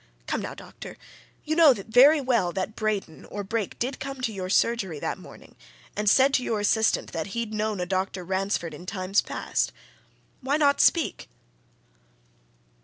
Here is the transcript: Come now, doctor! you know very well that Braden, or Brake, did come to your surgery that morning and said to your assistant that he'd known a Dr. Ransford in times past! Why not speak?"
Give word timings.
Come 0.25 0.41
now, 0.41 0.55
doctor! 0.55 0.97
you 1.43 1.55
know 1.55 1.75
very 1.75 2.19
well 2.19 2.51
that 2.53 2.75
Braden, 2.75 3.23
or 3.25 3.43
Brake, 3.43 3.77
did 3.77 3.99
come 3.99 4.19
to 4.21 4.33
your 4.33 4.49
surgery 4.49 4.99
that 4.99 5.19
morning 5.19 5.55
and 5.95 6.09
said 6.09 6.33
to 6.33 6.43
your 6.43 6.59
assistant 6.59 7.11
that 7.11 7.27
he'd 7.37 7.53
known 7.53 7.79
a 7.79 7.85
Dr. 7.85 8.23
Ransford 8.23 8.73
in 8.73 8.87
times 8.87 9.21
past! 9.21 9.71
Why 10.39 10.57
not 10.57 10.81
speak?" 10.81 11.29